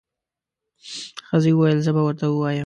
[1.27, 2.59] ښځې وويل زه به ورته ووایم.